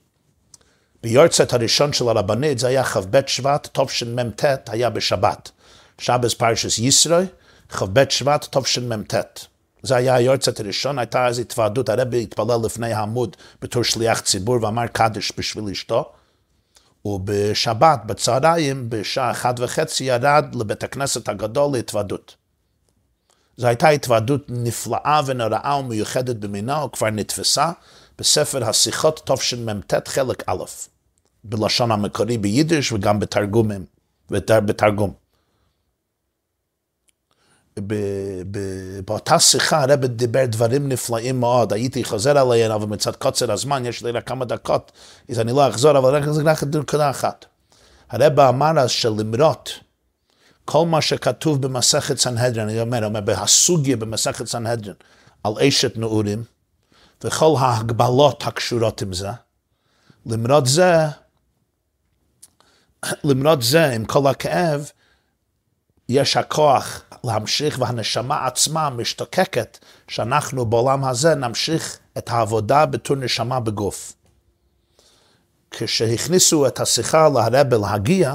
ביורצת 1.02 1.52
הראשון 1.52 1.92
של 1.92 2.08
הרבנית, 2.08 2.58
זה 2.58 2.66
היה 2.66 2.84
כ"ב 2.84 3.20
שבט, 3.26 3.78
תשמ"ט, 3.78 4.44
היה 4.66 4.90
בשבת. 4.90 5.50
שבס 5.98 6.34
פרשס 6.34 6.78
ישרוי, 6.78 7.26
כ"ב 7.68 8.04
שבט, 8.08 8.56
תשמ"ט. 8.56 9.14
זה 9.82 9.96
היה 9.96 10.14
היורצת 10.14 10.60
הראשון, 10.60 10.98
הייתה 10.98 11.26
איזו 11.26 11.42
התוועדות, 11.42 11.88
הרבי 11.88 12.22
התפלל 12.22 12.58
לפני 12.64 12.92
העמוד 12.92 13.36
בתור 13.62 13.84
שליח 13.84 14.20
ציבור 14.20 14.62
ואמר 14.62 14.86
קדש 14.86 15.32
בשביל 15.38 15.64
אשתו. 15.68 16.12
ובשבת, 17.06 18.00
בצהריים, 18.06 18.90
בשעה 18.90 19.30
אחת 19.30 19.60
וחצי, 19.60 20.04
ירד 20.04 20.44
לבית 20.54 20.84
הכנסת 20.84 21.28
הגדול 21.28 21.72
להתוועדות. 21.72 22.36
זו 23.56 23.66
הייתה 23.66 23.88
התוועדות 23.88 24.44
נפלאה 24.48 25.20
ונוראה 25.26 25.76
ומיוחדת 25.80 26.36
במינה, 26.36 26.84
וכבר 26.84 27.10
נתפסה 27.10 27.70
בספר 28.18 28.68
השיחות 28.68 29.30
תשמ"ט 29.30 30.08
חלק 30.08 30.42
א', 30.46 30.64
בלשון 31.44 31.90
המקורי 31.90 32.38
ביידיש 32.38 32.92
וגם 32.92 33.20
בתרגומים, 33.20 33.84
בתרגום. 34.30 35.25
באותה 39.04 39.38
שיחה 39.38 39.83
הרב 39.83 40.04
דיבר 40.04 40.45
דברים 40.47 40.88
נפלאים 40.88 41.40
מאוד, 41.40 41.73
הייתי 41.73 42.04
חוזר 42.04 42.38
עליהם, 42.38 42.73
אבל 42.73 42.87
מצד 42.87 43.16
קוצר 43.16 43.52
הזמן, 43.52 43.87
יש 43.87 44.02
לי 44.02 44.11
רק 44.11 44.28
כמה 44.28 44.45
דקות, 44.45 44.92
אז 45.30 45.40
אני 45.40 45.52
לא 45.52 45.68
אחזור, 45.68 45.99
אבל 45.99 46.23
רק 46.45 46.62
נקודה 46.75 47.11
אחת. 47.11 47.45
הרב 48.11 48.40
אמר 48.40 48.78
אז 48.78 48.90
שלמרות 48.90 49.71
כל 50.64 50.87
מה 50.87 51.02
שכתוב 51.02 51.62
במסכת 51.62 52.18
סנהדרין, 52.18 52.68
אני 52.68 52.80
אומר, 52.80 53.04
אומר 53.04 53.21
בהסוגיה 53.21 53.97
במסכת 53.97 54.47
סנהדרין, 54.47 54.95
על 55.45 55.52
אשת 55.68 55.97
נעורים, 55.97 56.45
וכל 57.25 57.54
ההגבלות 57.59 58.42
הקשורות 58.47 59.02
עם 59.02 59.12
זה, 59.12 59.28
למרות 60.26 60.66
זה, 60.66 60.95
למרות 63.28 63.62
זה, 63.62 63.90
עם 63.90 64.04
כל 64.04 64.26
הכאב, 64.26 64.90
יש 66.08 66.36
הכוח 66.36 67.02
להמשיך 67.25 67.78
והנשמה 67.80 68.46
עצמה 68.46 68.90
משתוקקת 68.90 69.78
שאנחנו 70.08 70.66
בעולם 70.66 71.04
הזה 71.04 71.34
נמשיך 71.34 71.98
את 72.18 72.30
העבודה 72.30 72.86
בתור 72.86 73.16
נשמה 73.16 73.60
בגוף. 73.60 74.12
כשהכניסו 75.70 76.66
את 76.66 76.80
השיחה 76.80 77.28
להרבל 77.28 77.76
להגיע, 77.76 78.34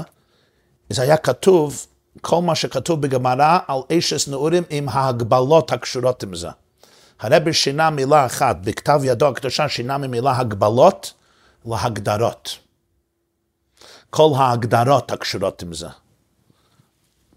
זה 0.90 1.02
היה 1.02 1.16
כתוב, 1.16 1.86
כל 2.20 2.42
מה 2.42 2.54
שכתוב 2.54 3.00
בגמרא 3.00 3.58
על 3.68 3.78
אשס 3.92 4.28
נעורים 4.28 4.62
עם 4.70 4.88
ההגבלות 4.88 5.72
הקשורות 5.72 6.22
עם 6.22 6.34
זה. 6.34 6.48
הרבי 7.20 7.52
שינה 7.52 7.90
מילה 7.90 8.26
אחת, 8.26 8.56
בכתב 8.64 9.00
ידו 9.04 9.28
הקדושה 9.28 9.68
שינה 9.68 9.98
ממילה 9.98 10.38
הגבלות 10.38 11.12
להגדרות. 11.64 12.58
כל 14.10 14.28
ההגדרות 14.36 15.12
הקשורות 15.12 15.62
עם 15.62 15.72
זה. 15.72 15.88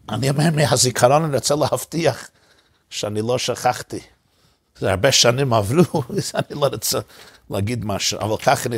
אני 0.10 0.30
אומר 0.30 0.50
מהזיכרון, 0.56 1.24
אני 1.24 1.36
רוצה 1.36 1.56
להבטיח 1.56 2.30
שאני 2.90 3.22
לא 3.22 3.38
שכחתי. 3.38 4.00
זה 4.80 4.92
הרבה 4.92 5.12
שנים 5.12 5.54
עברו, 5.54 6.04
אני 6.36 6.62
לא 6.62 6.68
רוצה 6.68 7.00
להגיד 7.50 7.86
משהו, 7.86 8.20
אבל 8.20 8.38
ככה 8.38 8.70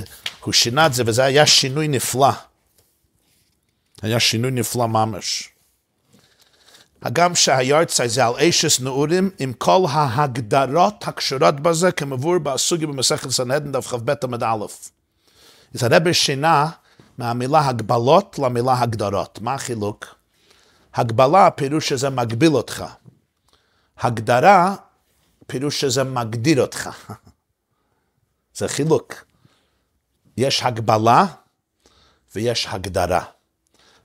הוא 0.41 0.53
שינה 0.53 0.85
את 0.85 0.93
זה, 0.93 1.03
וזה 1.05 1.23
היה 1.23 1.45
שינוי 1.45 1.87
נפלא. 1.87 2.31
היה 4.01 4.19
שינוי 4.19 4.51
נפלא 4.51 4.87
ממש. 4.87 5.49
הגם 7.01 7.35
שהיורצי 7.35 8.09
זה 8.09 8.25
על 8.25 8.33
אשס 8.39 8.79
נעורים, 8.79 9.29
עם 9.39 9.53
כל 9.53 9.85
ההגדרות 9.89 11.07
הקשורות 11.07 11.59
בזה, 11.59 11.91
כמבואר 11.91 12.39
בסוגי 12.39 12.85
במסכת 12.85 13.29
סנהדן 13.29 13.71
דף 13.71 13.87
כ"ב 13.87 14.13
עמד 14.23 14.43
א'. 14.43 14.65
אז 15.75 15.83
הרבי 15.83 16.13
שינה 16.13 16.69
מהמילה 17.17 17.67
הגבלות 17.67 18.39
למילה 18.39 18.81
הגדרות. 18.81 19.39
מה 19.41 19.53
החילוק? 19.53 20.16
הגבלה 20.97 21.51
פירוש 21.51 21.89
שזה 21.89 22.09
מגביל 22.09 22.55
אותך. 22.55 22.85
הגדרה 23.99 24.75
פירוש 25.47 25.81
שזה 25.81 26.03
מגדיר 26.03 26.61
אותך. 26.61 26.89
זה 28.57 28.67
חילוק. 28.67 29.13
יש 30.37 30.63
הגבלה 30.63 31.25
ויש 32.35 32.67
הגדרה. 32.69 33.23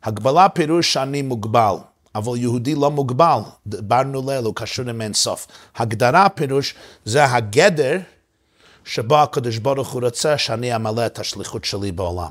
הגבלה 0.02 0.48
פירוש 0.48 0.92
שאני 0.92 1.22
מוגבל, 1.22 1.74
אבל 2.14 2.36
יהודי 2.36 2.74
לא 2.74 2.90
מוגבל, 2.90 3.38
דיברנו 3.66 4.30
ליל, 4.30 4.44
הוא 4.44 4.54
קשור 4.54 4.88
עם 4.88 5.00
אין 5.00 5.14
סוף. 5.14 5.46
הגדרה 5.76 6.28
פירוש 6.28 6.74
זה 7.04 7.24
הגדר 7.24 7.98
שבו 8.84 9.22
הקדוש 9.22 9.58
ברוך 9.58 9.90
הוא 9.92 10.02
רוצה 10.02 10.38
שאני 10.38 10.76
אמלא 10.76 11.06
את 11.06 11.18
השליחות 11.18 11.64
שלי 11.64 11.92
בעולם. 11.92 12.30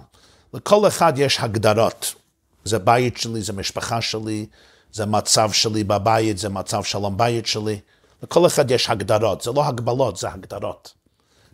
לכל 0.54 0.88
אחד 0.88 1.14
יש 1.16 1.40
הגדרות. 1.40 2.21
זה 2.66 2.80
בית 2.80 3.18
שלי, 3.18 3.42
זה 3.42 3.54
משפחה 3.54 4.02
שלי, 4.02 4.46
זה 4.92 5.06
מצב 5.06 5.52
שלי 5.52 5.84
בבית, 5.84 6.38
זה 6.38 6.50
מצב 6.50 6.84
שלום 6.84 7.18
בית 7.18 7.46
שלי. 7.46 7.80
לכל 8.24 8.48
אחד 8.48 8.72
יש 8.72 8.90
הגדרות, 8.90 9.42
זה 9.42 9.52
לא 9.52 9.66
הגבלות, 9.66 10.18
זה 10.18 10.30
הגדרות. 10.30 10.94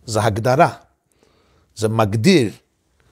זה 0.05 0.23
הגדרה. 0.23 0.73
זה 1.75 1.89
מגדיר, 1.89 2.51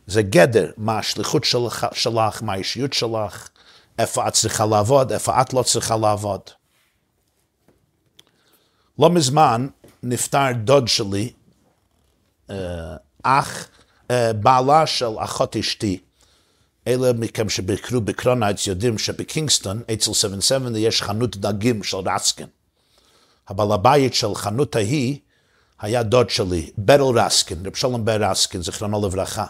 זה 0.08 0.22
גדר, 0.22 0.72
מה 0.78 1.00
השליחות 1.00 1.44
שלך, 1.44 1.88
שלך, 1.94 2.44
מה 2.44 2.54
האישיות 2.54 2.94
שלך, 2.94 3.50
איפה 4.00 4.28
את 4.28 4.34
צריכה 4.34 4.66
לעבוד, 4.66 5.12
איפה 5.12 5.42
את 5.42 5.54
לא 5.54 5.64
צריכה 5.64 5.98
לעבוד. 5.98 6.42
לא 9.00 9.10
מזמן 9.10 9.68
נפטר 10.04 10.52
דוד 10.64 10.88
שלי, 10.88 11.34
אה, 12.50 12.56
אח, 13.24 13.68
אה, 14.12 14.34
בעלה 14.34 14.88
של 14.88 15.10
אחות 15.20 15.56
אשתי. 15.56 16.00
אלה 16.88 17.13
מכם 17.13 17.50
שביקרו 17.50 18.01
בקראון 18.01 18.38
הייטס 18.38 18.67
יודעים 18.68 18.98
שבקינגסטון, 18.98 19.82
אצל 19.94 20.13
77, 20.13 20.80
יש 20.80 21.01
חנות 21.01 21.38
דגים 21.38 21.84
של 21.84 21.98
רסקין. 21.98 22.48
הבעל 23.48 23.72
הבית 23.72 24.13
של 24.13 24.36
חנות 24.36 24.75
ההיא 24.75 25.18
היה 25.80 26.04
דוד 26.04 26.30
שלי, 26.30 26.70
ברל 26.77 27.20
רסקין, 27.20 27.65
רב 27.65 27.75
שלום 27.75 28.06
בר 28.06 28.24
רסקין, 28.24 28.62
זכרונו 28.62 29.08
לברכה. 29.08 29.46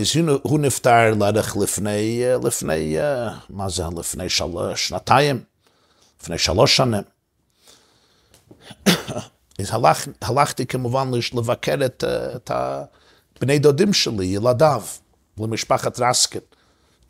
אז 0.00 0.16
הוא 0.42 0.60
נפטר 0.60 1.14
לערך 1.20 1.56
לפני, 1.56 2.22
לפני, 2.44 2.96
מה 3.50 3.68
זה, 3.68 3.82
לפני 3.98 4.28
שלוש, 4.28 4.88
שנתיים, 4.88 5.42
לפני 6.22 6.38
שלוש 6.38 6.76
שנים. 6.76 7.02
אז 9.60 9.68
הלך, 9.70 10.08
הלכתי 10.22 10.66
כמובן 10.66 11.10
לבקר 11.34 11.78
את, 11.84 12.04
את 12.36 12.50
הבני 12.54 13.58
דודים 13.58 13.92
שלי, 13.92 14.26
ילדיו, 14.26 14.82
למשפחת 15.38 16.00
רסקין. 16.00 16.40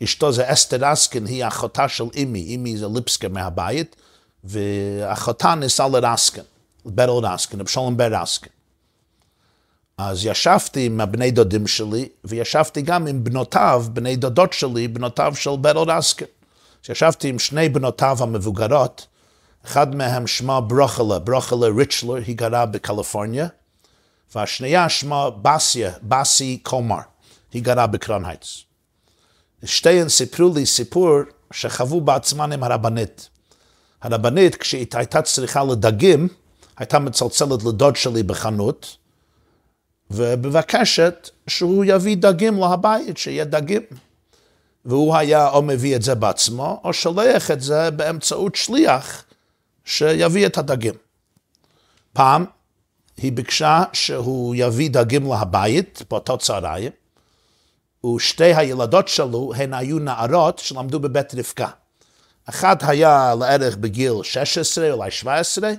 אשתו 0.03 0.31
זה 0.31 0.53
אסתר 0.53 0.77
רסקין, 0.81 1.25
היא 1.25 1.47
אחותה 1.47 1.87
של 1.87 2.03
אימי, 2.13 2.41
אימי 2.41 2.77
זה 2.77 2.87
ליפסקר 2.93 3.29
מהבית, 3.29 3.95
ואחותה 4.43 5.55
נישאה 5.55 5.87
לרסקין, 5.87 6.43
ברל 6.85 7.25
רסקין, 7.25 7.59
רב 7.59 7.70
שלום 7.70 7.97
בר 7.97 8.21
רסקין. 8.21 8.51
אז 9.97 10.25
ישבתי 10.25 10.85
עם 10.85 11.01
הבני 11.01 11.31
דודים 11.31 11.67
שלי, 11.67 12.09
וישבתי 12.23 12.81
גם 12.81 13.07
עם 13.07 13.23
בנותיו, 13.23 13.85
בני 13.93 14.15
דודות 14.15 14.53
שלי, 14.53 14.87
בנותיו 14.87 15.33
של 15.35 15.55
ברל 15.61 15.91
רסקין. 15.91 16.27
אז 16.85 16.89
ישבתי 16.89 17.29
עם 17.29 17.39
שני 17.39 17.69
בנותיו 17.69 18.17
המבוגרות, 18.19 19.07
אחד 19.65 19.95
מהם 19.95 20.27
שמה 20.27 20.61
ברוכלה, 20.61 21.19
ברוכלה 21.19 21.67
ריצ'לר, 21.67 22.15
היא 22.15 22.35
גרה 22.35 22.65
בקליפורניה, 22.65 23.47
והשנייה 24.35 24.89
שמה 24.89 25.29
בסיה, 25.29 25.91
בסי 26.03 26.59
קומר, 26.63 26.99
היא 27.53 27.63
גרה 27.63 27.87
בקראון 27.87 28.25
הייטס. 28.25 28.63
שתיהן 29.63 30.09
סיפרו 30.09 30.53
לי 30.55 30.65
סיפור 30.65 31.19
שחוו 31.51 32.01
בעצמן 32.01 32.51
עם 32.51 32.63
הרבנית. 32.63 33.29
הרבנית, 34.01 34.55
כשהיא 34.55 34.87
הייתה 34.93 35.21
צריכה 35.21 35.63
לדגים, 35.63 36.27
הייתה 36.77 36.99
מצלצלת 36.99 37.63
לדוד 37.63 37.95
שלי 37.95 38.23
בחנות, 38.23 38.97
ומבקשת 40.11 41.29
שהוא 41.47 41.85
יביא 41.87 42.17
דגים 42.17 42.59
להבית, 42.59 43.17
שיהיה 43.17 43.45
דגים. 43.45 43.81
והוא 44.85 45.15
היה 45.15 45.49
או 45.49 45.61
מביא 45.61 45.95
את 45.95 46.01
זה 46.01 46.15
בעצמו, 46.15 46.81
או 46.83 46.93
שולח 46.93 47.51
את 47.51 47.61
זה 47.61 47.91
באמצעות 47.91 48.55
שליח 48.55 49.23
שיביא 49.85 50.45
את 50.45 50.57
הדגים. 50.57 50.93
פעם 52.13 52.45
היא 53.17 53.31
ביקשה 53.31 53.83
שהוא 53.93 54.55
יביא 54.57 54.89
דגים 54.89 55.31
להבית 55.31 56.01
באותו 56.09 56.37
צהריים, 56.37 56.91
ושתי 58.05 58.53
הילדות 58.53 59.07
שלו 59.07 59.51
הן 59.55 59.73
היו 59.73 59.99
נערות 59.99 60.59
שלמדו 60.59 60.99
בבית 60.99 61.35
רבקה. 61.35 61.67
אחת 62.49 62.83
היה 62.87 63.33
לערך 63.39 63.77
בגיל 63.77 64.13
16, 64.23 64.91
אולי 64.91 65.11
17, 65.11 65.71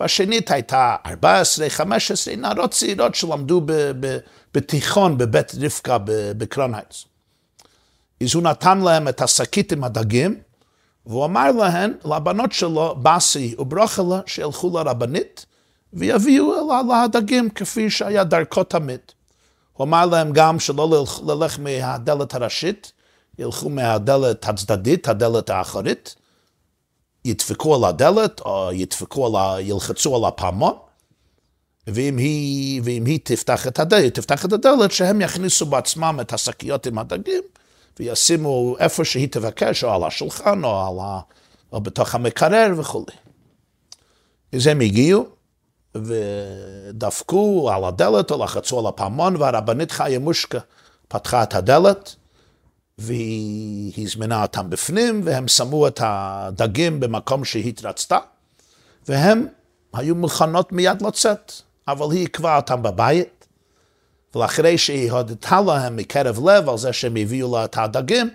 והשנית 0.00 0.50
הייתה 0.50 0.96
14, 1.06 1.70
15, 1.70 2.36
נערות 2.36 2.70
צעירות 2.70 3.14
שלמדו 3.14 3.62
בתיכון 4.54 5.18
בבית 5.18 5.52
רבקה 5.60 5.98
בקראון 6.08 6.56
הייטס. 6.56 7.04
אז 8.22 8.34
הוא 8.34 8.42
נתן 8.42 8.78
להם 8.78 9.08
את 9.08 9.20
השקית 9.20 9.72
עם 9.72 9.84
הדגים, 9.84 10.40
והוא 11.06 11.24
אמר 11.24 11.52
להן, 11.52 11.92
לבנות 12.04 12.52
שלו, 12.52 12.96
באסי 12.98 13.54
וברוכלה, 13.58 14.20
שילכו 14.26 14.78
לרבנית, 14.78 15.46
ויביאו 15.92 16.68
לה 16.88 17.02
הדגים 17.02 17.50
כפי 17.50 17.90
שהיה 17.90 18.24
דרכו 18.24 18.64
תמיד. 18.64 19.00
הוא 19.78 19.84
אמר 19.84 20.06
להם 20.06 20.32
גם 20.32 20.60
שלא 20.60 21.04
ללך 21.26 21.58
מהדלת 21.58 22.34
הראשית, 22.34 22.92
ילכו 23.38 23.68
מהדלת 23.68 24.48
הצדדית, 24.48 25.08
הדלת 25.08 25.50
האחורית, 25.50 26.14
ידפקו 27.24 27.74
על 27.74 27.84
הדלת, 27.84 28.40
או 28.40 28.70
ידפקו 28.72 29.26
על 29.26 29.36
ה... 29.36 29.60
ילחצו 29.60 30.16
על 30.16 30.24
הפעמון, 30.24 30.74
ואם 31.86 32.16
היא, 32.16 32.80
ואם 32.84 33.04
היא 33.04 33.18
תפתח 33.22 33.66
את 33.66 33.78
הדלת, 33.78 34.14
תפתח 34.14 34.44
את 34.44 34.52
הדלת, 34.52 34.92
שהם 34.92 35.20
יכניסו 35.20 35.66
בעצמם 35.66 36.18
את 36.20 36.32
השקיות 36.32 36.86
עם 36.86 36.98
הדגים, 36.98 37.42
וישימו 38.00 38.76
איפה 38.78 39.04
שהיא 39.04 39.28
תבקש, 39.30 39.84
או 39.84 39.94
על 39.94 40.04
השולחן, 40.04 40.64
או, 40.64 40.86
על 40.86 40.98
ה... 41.00 41.20
או 41.72 41.80
בתוך 41.80 42.14
המקרר 42.14 42.72
וכולי. 42.76 43.16
אז 44.52 44.66
הם 44.66 44.80
הגיעו, 44.80 45.26
ודפקו 46.04 47.70
על 47.72 47.84
הדלת, 47.84 48.30
או 48.30 48.44
לחצו 48.44 48.78
על 48.78 48.86
הפעמון, 48.86 49.36
והרבנית 49.36 49.90
חיה 49.90 50.18
מושקה 50.18 50.58
פתחה 51.08 51.42
את 51.42 51.54
הדלת, 51.54 52.14
והיא 52.98 53.92
הזמנה 54.06 54.42
אותם 54.42 54.70
בפנים, 54.70 55.20
והם 55.24 55.48
שמו 55.48 55.86
את 55.86 56.00
הדגים 56.02 57.00
במקום 57.00 57.44
שהיא 57.44 57.74
רצתה, 57.82 58.18
והם 59.08 59.46
היו 59.92 60.14
מוכנות 60.14 60.72
מיד 60.72 61.02
לצאת, 61.02 61.52
אבל 61.88 62.12
היא 62.12 62.24
עקבה 62.24 62.56
אותם 62.56 62.82
בבית, 62.82 63.46
ואחרי 64.34 64.78
שהיא 64.78 65.12
הודתה 65.12 65.60
להם 65.60 65.96
מקרב 65.96 66.48
לב 66.48 66.68
על 66.68 66.78
זה 66.78 66.92
שהם 66.92 67.16
הביאו 67.16 67.56
לה 67.56 67.64
את 67.64 67.78
הדגים, 67.78 68.30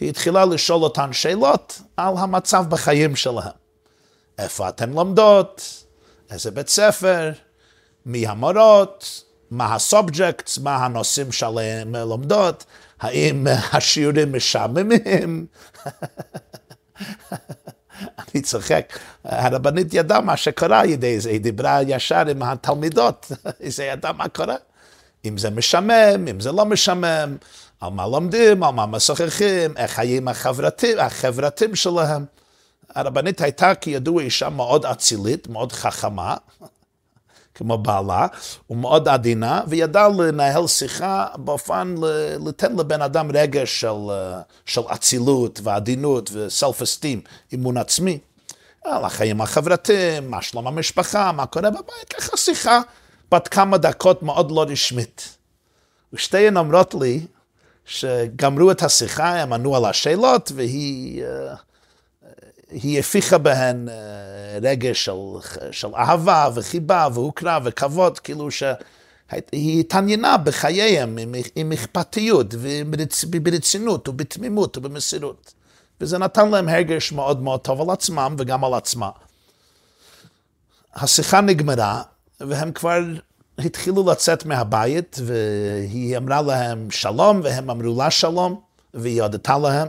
היא 0.00 0.08
התחילה 0.08 0.44
לשאול 0.44 0.82
אותן 0.82 1.12
שאלות 1.12 1.80
על 1.96 2.14
המצב 2.16 2.64
בחיים 2.68 3.16
שלהם. 3.16 3.52
איפה 4.38 4.68
אתן 4.68 4.90
לומדות? 4.90 5.83
איזה 6.30 6.50
בית 6.50 6.68
ספר? 6.68 7.32
מי 8.06 8.26
המורות? 8.26 9.24
מה 9.50 9.74
הסובג'קטס? 9.74 10.58
מה 10.58 10.76
הנושאים 10.76 11.32
שעליהם 11.32 11.96
לומדות? 11.96 12.64
האם 13.00 13.46
השיעורים 13.72 14.32
משעממים? 14.32 15.46
אני 18.18 18.42
צוחק, 18.42 18.98
הרבנית 19.24 19.94
ידעה 19.94 20.20
מה 20.20 20.36
שקרה 20.36 20.80
היא 20.80 21.40
דיברה 21.40 21.82
ישר 21.82 22.28
עם 22.28 22.42
התלמידות, 22.42 23.32
היא 23.60 23.72
ידעה 23.92 24.12
מה 24.12 24.28
קורה. 24.28 24.56
אם 25.24 25.38
זה 25.38 25.50
משעמם, 25.50 26.28
אם 26.30 26.40
זה 26.40 26.52
לא 26.52 26.64
משעמם, 26.64 27.36
על 27.80 27.90
מה 27.90 28.06
לומדים, 28.06 28.62
על 28.62 28.70
מה 28.70 28.86
משוחחים, 28.86 29.76
איך 29.76 29.90
חיים 29.90 30.28
החברתים, 30.28 30.98
החברתים 30.98 31.74
שלהם. 31.74 32.24
הרבנית 32.94 33.40
הייתה 33.40 33.74
כידוע 33.74 34.22
אישה 34.22 34.48
מאוד 34.48 34.86
אצילית, 34.86 35.48
מאוד 35.48 35.72
חכמה, 35.72 36.36
כמו 37.54 37.78
בעלה, 37.78 38.26
ומאוד 38.70 39.08
עדינה, 39.08 39.60
וידע 39.66 40.08
לנהל 40.08 40.66
שיחה 40.66 41.26
באופן 41.36 41.94
לתת 42.46 42.70
לבן 42.78 43.02
אדם 43.02 43.30
רגש 43.34 43.80
של, 43.80 44.10
של 44.66 44.80
אצילות 44.92 45.60
ועדינות 45.62 46.30
וסלף 46.32 46.82
אסטים, 46.82 47.20
אמון 47.54 47.76
עצמי. 47.76 48.18
על 48.84 49.04
החיים 49.04 49.40
החברתיים, 49.40 50.30
מה 50.30 50.42
שלום 50.42 50.66
המשפחה, 50.66 51.32
מה 51.32 51.46
קורה 51.46 51.70
בבית, 51.70 52.12
ככה 52.16 52.36
שיחה 52.36 52.80
בת 53.32 53.48
כמה 53.48 53.78
דקות 53.78 54.22
מאוד 54.22 54.50
לא 54.50 54.64
רשמית. 54.68 55.36
ושתיהן 56.12 56.56
אומרות 56.56 56.94
לי 57.00 57.26
שגמרו 57.84 58.70
את 58.70 58.82
השיחה, 58.82 59.40
הם 59.40 59.52
ענו 59.52 59.76
על 59.76 59.84
השאלות, 59.84 60.52
והיא... 60.54 61.24
Uh, 61.24 61.56
היא 62.70 63.00
הפיחה 63.00 63.38
בהן 63.38 63.88
אה, 63.88 63.94
רגש 64.62 65.04
של, 65.04 65.12
של 65.70 65.94
אהבה 65.94 66.48
וחיבה 66.54 67.08
והוקרה 67.14 67.58
וכבוד, 67.64 68.18
כאילו 68.18 68.50
שהיא 68.50 69.80
התעניינה 69.80 70.36
בחייהם 70.36 71.18
עם, 71.18 71.34
עם 71.56 71.72
אכפתיות 71.72 72.54
וברצינות 73.20 74.08
ובתמימות 74.08 74.76
ובמסירות. 74.76 75.54
וזה 76.00 76.18
נתן 76.18 76.50
להם 76.50 76.68
הרגש 76.68 77.12
מאוד 77.12 77.42
מאוד 77.42 77.60
טוב 77.60 77.80
על 77.80 77.90
עצמם 77.90 78.36
וגם 78.38 78.64
על 78.64 78.74
עצמה. 78.74 79.10
השיחה 80.94 81.40
נגמרה, 81.40 82.02
והם 82.40 82.72
כבר 82.72 82.98
התחילו 83.58 84.10
לצאת 84.10 84.46
מהבית, 84.46 85.18
והיא 85.24 86.16
אמרה 86.16 86.42
להם 86.42 86.90
שלום, 86.90 87.40
והם 87.44 87.70
אמרו 87.70 87.98
לה 87.98 88.10
שלום. 88.10 88.60
והיא 88.94 89.22
הודתה 89.22 89.58
להם, 89.58 89.88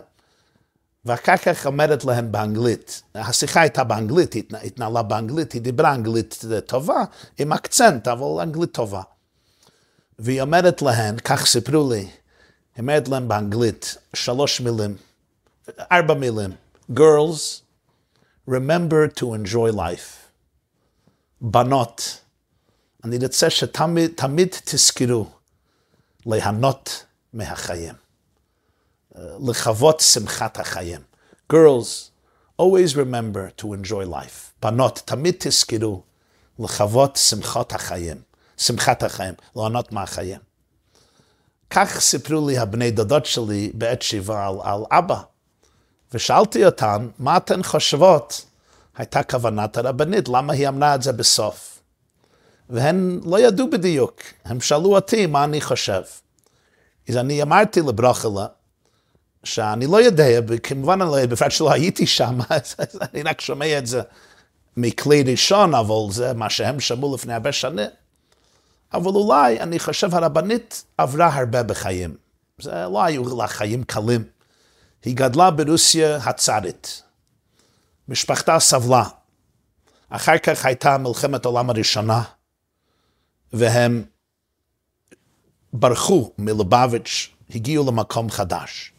ואחר 1.06 1.38
כך 1.38 1.66
אומרת 1.66 2.06
להם 2.06 2.32
באנגלית, 2.32 3.02
השיחה 3.16 3.62
הייתה 3.62 3.84
באנגלית, 3.84 4.34
היא 4.34 4.44
התנהלה 4.64 5.04
באנגלית, 5.04 5.52
היא 5.52 5.62
דיברה 5.62 5.94
אנגלית 5.96 6.46
טובה, 6.66 7.04
עם 7.38 7.54
אקצנט, 7.54 8.08
אבל 8.08 8.42
אנגלית 8.42 8.72
טובה. 8.72 9.02
והיא 10.20 10.42
אומרת 10.42 10.82
להן, 10.82 11.18
כך 11.18 11.46
סיפרו 11.46 11.92
לי, 11.92 12.00
היא 12.00 12.10
אומרת 12.80 13.08
להם 13.08 13.28
באנגלית, 13.28 13.96
שלוש 14.14 14.62
מילים, 14.62 14.96
ארבע 15.92 16.14
מילים, 16.14 16.52
girls, 16.92 17.62
remember 18.50 19.20
to 19.20 19.24
enjoy 19.24 19.76
life. 19.76 20.26
בנות, 21.42 22.20
אני 23.04 23.18
רוצה 23.18 23.50
שתמיד 23.50 24.56
תזכרו 24.66 25.26
ליהנות 26.26 27.06
מהחיים. 27.34 28.05
לחוות 29.48 30.00
שמחת 30.00 30.60
החיים. 30.60 31.02
Girls, 31.54 32.12
always 32.62 32.96
remember 32.96 33.62
to 33.62 33.66
enjoy 33.66 34.06
life. 34.06 34.52
בנות, 34.62 35.02
תמיד 35.06 35.36
תזכרו 35.38 36.04
לחוות 36.60 37.16
שמחת 37.16 37.74
החיים. 37.74 38.18
שמחת 38.58 39.04
החיים, 39.04 39.34
ליהנות 39.56 39.92
מהחיים. 39.92 40.40
כך 41.70 42.00
סיפרו 42.00 42.48
לי 42.48 42.58
הבני 42.58 42.92
דודות 42.92 43.26
שלי 43.26 43.72
בעת 43.74 44.02
שיבה 44.02 44.48
על, 44.48 44.56
על 44.64 44.84
אבא. 44.92 45.22
ושאלתי 46.14 46.66
אותן, 46.66 47.08
מה 47.20 47.38
אתן 47.38 47.64
חושבות 47.64 48.46
הייתה 48.98 49.24
כוונת 49.24 49.78
הרבנית, 49.78 50.30
למה 50.30 50.54
היא 50.54 50.68
אמרה 50.68 50.96
את 50.96 51.02
זה 51.02 51.12
בסוף? 51.12 51.80
והן 52.70 53.20
לא 53.26 53.40
ידעו 53.40 53.70
בדיוק, 53.70 54.22
הם 54.46 54.62
שאלו 54.62 54.96
אותי 54.96 55.26
מה 55.26 55.44
אני 55.44 55.62
חושב. 55.62 56.02
אז 57.10 57.18
אני 57.18 57.42
אמרתי 57.42 57.82
לברוכלה, 57.82 58.46
שאני 59.46 59.88
לא 59.88 60.02
יודע, 60.02 60.40
וכמובן 60.48 61.02
אני 61.02 61.12
לא 61.12 61.26
בפרט 61.26 61.52
שלא 61.52 61.72
הייתי 61.72 62.08
שם, 62.08 62.40
אז 62.50 62.76
אני 63.02 63.24
רק 63.24 63.42
שומע 63.42 63.78
את 63.78 63.88
זה 63.88 64.02
מכלי 64.78 65.24
ראשון, 65.24 65.76
אבל 65.76 66.12
זה 66.12 66.34
מה 66.34 66.50
שהם 66.50 66.80
שמעו 66.80 67.16
לפני 67.16 67.34
הרבה 67.34 67.52
שנים. 67.52 67.90
אבל 68.94 69.12
אולי, 69.12 69.60
אני 69.60 69.80
חושב, 69.80 70.16
הרבנית 70.16 70.84
עברה 70.98 71.34
הרבה 71.34 71.64
בחיים. 71.64 72.16
זה 72.62 72.72
לא 72.72 73.04
היו 73.04 73.38
לה 73.38 73.48
חיים 73.48 73.84
קלים. 73.84 74.24
היא 75.04 75.16
גדלה 75.16 75.52
ברוסיה 75.52 76.18
הצארית. 76.18 77.04
משפחתה 78.08 78.60
סבלה. 78.60 79.04
אחר 80.10 80.38
כך 80.38 80.66
הייתה 80.66 80.98
מלחמת 80.98 81.46
העולם 81.46 81.70
הראשונה, 81.70 82.24
והם 83.54 84.04
ברחו 85.74 86.32
מלובביץ', 86.38 87.30
הגיעו 87.56 87.88
למקום 87.88 88.30
חדש. 88.30 88.95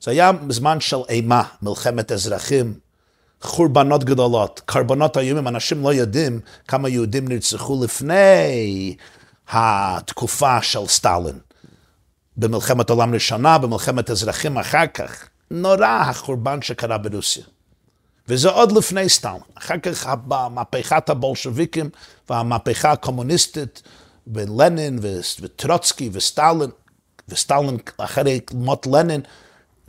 זה 0.00 0.10
היה 0.10 0.30
זמן 0.48 0.80
של 0.80 0.96
אימה, 1.08 1.42
מלחמת 1.62 2.12
אזרחים, 2.12 2.74
חורבנות 3.42 4.04
גדולות, 4.04 4.60
קרבנות 4.64 5.16
איומים, 5.16 5.48
אנשים 5.48 5.82
לא 5.82 5.94
יודעים 5.94 6.40
כמה 6.68 6.88
יהודים 6.88 7.28
נרצחו 7.28 7.84
לפני 7.84 8.96
התקופה 9.48 10.62
של 10.62 10.86
סטלין. 10.86 11.38
במלחמת 12.36 12.90
העולם 12.90 13.10
הראשונה, 13.10 13.58
במלחמת 13.58 14.10
אזרחים 14.10 14.58
אחר 14.58 14.86
כך. 14.94 15.28
נורא 15.50 15.86
החורבן 15.86 16.62
שקרה 16.62 16.98
ברוסיה. 16.98 17.44
וזה 18.28 18.50
עוד 18.50 18.72
לפני 18.72 19.08
סטלין. 19.08 19.40
אחר 19.54 19.78
כך 19.78 20.14
מהפכת 20.26 21.10
הבולשוויקים 21.10 21.90
והמהפכה 22.30 22.92
הקומוניסטית, 22.92 23.82
ולנין 24.26 24.98
וטרוצקי 25.40 26.10
וסטלין, 26.12 26.70
וסטלין 27.28 27.78
אחרי 27.98 28.40
מות 28.54 28.86
לנין, 28.86 29.20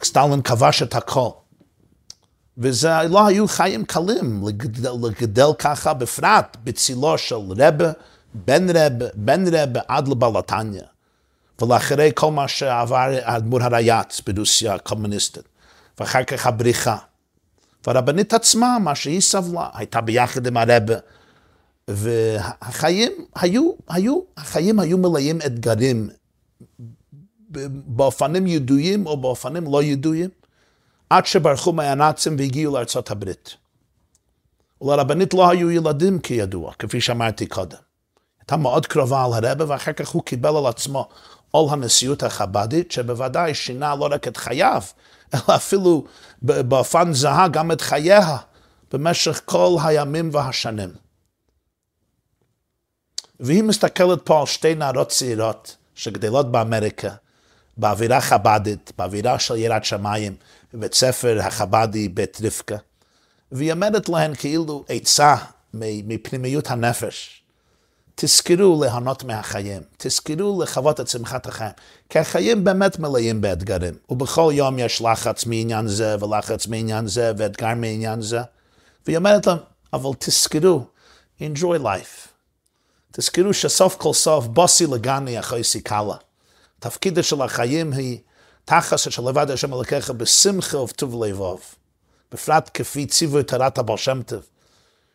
סטלין 0.03 0.41
כבש 0.41 0.83
את 0.83 0.95
הכל. 0.95 1.29
וזה 2.57 2.89
לא 3.09 3.27
היו 3.27 3.47
חיים 3.47 3.85
קלים 3.85 4.47
לגדל, 4.47 4.91
לגדל 5.03 5.53
ככה, 5.59 5.93
בפרט 5.93 6.57
בצילו 6.63 7.17
של 7.17 7.35
רבה, 7.35 7.91
בן 8.33 8.69
רבה, 8.69 9.05
בן 9.13 9.43
רבה 9.55 9.79
עד 9.87 10.07
לבלתניה. 10.07 10.83
ולאחרי 11.61 12.11
כל 12.15 12.31
מה 12.31 12.47
שעבר 12.47 13.09
האדמו"ר 13.23 13.63
הרייץ 13.63 14.21
ברוסיה 14.27 14.73
הקומוניסטית, 14.73 15.43
ואחר 15.99 16.23
כך 16.23 16.47
הבריחה. 16.47 16.97
והרבנית 17.87 18.33
עצמה, 18.33 18.77
מה 18.79 18.95
שהיא 18.95 19.21
סבלה, 19.21 19.69
הייתה 19.73 20.01
ביחד 20.01 20.47
עם 20.47 20.57
הרבה, 20.57 20.93
והחיים 21.87 23.11
היו, 23.35 23.71
היו, 23.89 24.19
החיים 24.37 24.79
היו 24.79 24.97
מלאים 24.97 25.39
אתגרים 25.45 26.09
באופנים 27.69 28.47
ידועים 28.47 29.05
או 29.05 29.17
באופנים 29.17 29.71
לא 29.71 29.83
ידועים, 29.83 30.29
עד 31.09 31.25
שברחו 31.25 31.73
מהנאצים 31.73 32.35
והגיעו 32.37 32.73
לארצות 32.73 33.11
הברית. 33.11 33.55
ולרבנית 34.81 35.33
לא 35.33 35.49
היו 35.49 35.71
ילדים 35.71 36.19
כידוע, 36.19 36.73
כפי 36.79 37.01
שאמרתי 37.01 37.45
קודם. 37.45 37.77
הייתה 38.39 38.57
מאוד 38.57 38.85
קרובה 38.85 39.25
על 39.25 39.45
הרבה, 39.45 39.65
ואחר 39.67 39.93
כך 39.93 40.09
הוא 40.09 40.23
קיבל 40.23 40.57
על 40.57 40.65
עצמו 40.65 41.07
עול 41.51 41.73
הנשיאות 41.73 42.23
החבדית, 42.23 42.91
שבוודאי 42.91 43.53
שינה 43.53 43.95
לא 43.95 44.09
רק 44.11 44.27
את 44.27 44.37
חייו, 44.37 44.81
אלא 45.33 45.55
אפילו 45.55 46.05
באופן 46.41 47.13
זהה 47.13 47.47
גם 47.47 47.71
את 47.71 47.81
חייה 47.81 48.37
במשך 48.91 49.41
כל 49.45 49.75
הימים 49.83 50.29
והשנים. 50.33 50.89
והיא 53.39 53.63
מסתכלת 53.63 54.25
פה 54.25 54.39
על 54.39 54.45
שתי 54.45 54.75
נערות 54.75 55.09
צעירות 55.09 55.75
שגדלות 55.95 56.51
באמריקה, 56.51 57.09
באווירה 57.77 58.21
חבדית, 58.21 58.91
באווירה 58.97 59.39
של 59.39 59.55
יראת 59.55 59.85
שמיים, 59.85 60.35
בבית 60.73 60.93
ספר 60.93 61.39
החבדי 61.41 62.09
בית 62.09 62.37
רבקה, 62.43 62.77
והיא 63.51 63.71
אומרת 63.71 64.09
להן 64.09 64.35
כאילו 64.35 64.85
עצה 64.89 65.35
מפנימיות 65.73 66.71
הנפש. 66.71 67.43
תזכרו 68.15 68.83
ליהנות 68.83 69.23
מהחיים, 69.23 69.81
תזכרו 69.97 70.61
לחוות 70.63 70.99
את 70.99 71.07
שמחת 71.07 71.47
החיים, 71.47 71.71
כי 72.09 72.19
החיים 72.19 72.63
באמת 72.63 72.99
מלאים 72.99 73.41
באתגרים, 73.41 73.93
ובכל 74.09 74.51
יום 74.53 74.79
יש 74.79 75.01
לחץ 75.01 75.45
מעניין 75.45 75.87
זה, 75.87 76.15
ולחץ 76.19 76.67
מעניין 76.67 77.07
זה, 77.07 77.31
ואתגר 77.37 77.75
מעניין 77.75 78.21
זה. 78.21 78.39
והיא 79.05 79.17
אומרת 79.17 79.47
להם, 79.47 79.57
אבל 79.93 80.09
תזכרו, 80.19 80.81
enjoy 81.39 81.79
life. 81.83 82.27
תזכרו 83.11 83.53
שסוף 83.53 83.95
כל 83.95 84.13
סוף 84.13 84.47
בוסי 84.47 84.85
לגני 84.85 85.39
אחרי 85.39 85.63
סיכלה. 85.63 86.15
תפקידה 86.79 87.23
של 87.23 87.41
החיים 87.41 87.93
היא 87.93 88.19
תחס 88.65 89.09
של 89.09 89.29
לבד 89.29 89.51
השם 89.51 89.73
אלוקיך 89.73 90.09
בשמחה 90.09 90.77
ובטוב 90.77 91.23
לבוב. 91.23 91.61
בפרט 92.31 92.69
כפי 92.73 93.05
ציווי 93.05 93.43
תורת 93.43 93.77
הבעל 93.77 93.97
שם 93.97 94.21
טוב, 94.25 94.41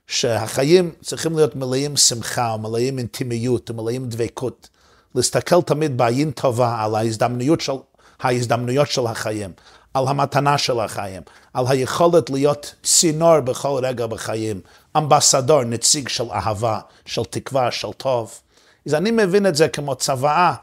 שהחיים 0.06 0.92
צריכים 1.02 1.36
להיות 1.36 1.56
מלאים 1.56 1.96
שמחה, 1.96 2.56
מלאים 2.56 2.98
אינטימיות, 2.98 3.70
מלאים 3.70 4.08
דבקות. 4.08 4.68
להסתכל 5.14 5.62
תמיד 5.62 5.98
בעין 5.98 6.30
טובה 6.30 6.82
על 6.82 6.94
ההזדמנויות 6.94 7.60
של, 7.60 7.72
ההזדמנויות 8.20 8.90
של 8.90 9.06
החיים, 9.06 9.52
על 9.94 10.08
המתנה 10.08 10.58
של 10.58 10.80
החיים, 10.80 11.22
על 11.54 11.64
היכולת 11.68 12.30
להיות 12.30 12.74
צינור 12.82 13.40
בכל 13.40 13.80
רגע 13.84 14.06
בחיים, 14.06 14.60
אמבסדור, 14.96 15.64
נציג 15.64 16.08
של 16.08 16.30
אהבה, 16.30 16.80
של 17.04 17.24
תקווה, 17.24 17.70
של 17.70 17.92
טוב. 17.92 18.40
אז 18.86 18.94
אני 18.94 19.10
מבין 19.10 19.46
את 19.46 19.56
זה 19.56 19.68
כמו 19.68 19.94
צוואה, 19.94 20.54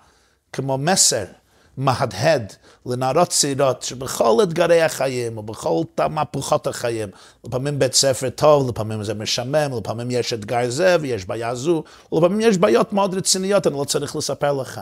כמו 0.54 0.78
מסר 0.78 1.26
מהדהד 1.78 2.54
לנערות 2.86 3.30
צעירות 3.30 3.84
שבכל 3.84 4.40
אתגרי 4.44 4.82
החיים 4.82 5.38
ובכל 5.38 5.82
מהפכות 6.10 6.68
החיים, 6.68 7.10
לפעמים 7.44 7.80
בית 7.80 7.94
ספר 7.94 8.30
טוב, 8.30 8.70
לפעמים 8.70 9.04
זה 9.04 9.14
משמם, 9.14 9.78
לפעמים 9.78 10.12
יש 10.12 10.34
אתגר 10.34 10.70
זה 10.70 10.98
ויש 11.02 11.26
בעיה 11.26 11.56
זו, 11.56 11.84
ולפעמים 12.12 12.42
יש 12.42 12.58
בעיות 12.58 12.94
מאוד 12.94 13.14
רציניות, 13.14 13.68
אני 13.68 13.76
לא 13.76 13.84
צריך 13.84 14.16
לספר 14.16 14.54
לך. 14.54 14.82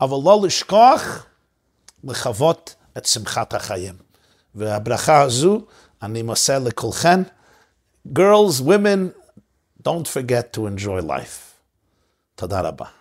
אבל 0.00 0.16
לא 0.24 0.40
לשכוח 0.44 1.26
לחוות 2.04 2.74
את 2.98 3.06
שמחת 3.06 3.54
החיים. 3.54 3.94
והברכה 4.54 5.22
הזו 5.22 5.60
אני 6.02 6.22
מוסר 6.22 6.58
לכולכן. 6.58 7.22
Girls, 8.08 8.60
women, 8.60 9.10
don't 9.82 10.06
forget 10.06 10.56
to 10.56 10.60
enjoy 10.60 11.02
life. 11.08 11.54
תודה 12.34 12.60
רבה. 12.60 12.99